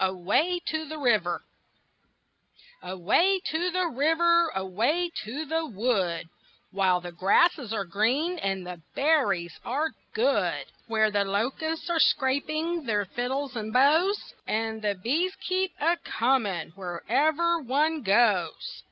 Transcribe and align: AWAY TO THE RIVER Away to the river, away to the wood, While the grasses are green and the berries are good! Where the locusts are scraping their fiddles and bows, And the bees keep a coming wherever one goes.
AWAY 0.00 0.60
TO 0.64 0.86
THE 0.86 0.96
RIVER 0.96 1.42
Away 2.82 3.38
to 3.44 3.70
the 3.70 3.86
river, 3.86 4.48
away 4.54 5.10
to 5.24 5.44
the 5.44 5.66
wood, 5.66 6.30
While 6.70 7.02
the 7.02 7.12
grasses 7.12 7.70
are 7.74 7.84
green 7.84 8.38
and 8.38 8.66
the 8.66 8.80
berries 8.94 9.60
are 9.62 9.90
good! 10.14 10.64
Where 10.86 11.10
the 11.10 11.26
locusts 11.26 11.90
are 11.90 11.98
scraping 12.00 12.84
their 12.84 13.04
fiddles 13.04 13.56
and 13.56 13.74
bows, 13.74 14.32
And 14.46 14.80
the 14.80 14.94
bees 14.94 15.36
keep 15.36 15.74
a 15.78 15.98
coming 15.98 16.70
wherever 16.70 17.60
one 17.60 18.00
goes. 18.00 18.84